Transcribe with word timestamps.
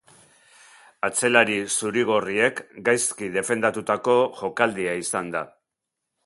Atzelari 1.07 1.57
zuri-gorriek 1.75 2.63
gaizki 2.87 3.29
defendatutako 3.37 4.17
jokaldia 4.41 4.97
izan 5.05 5.31
da. 5.37 5.47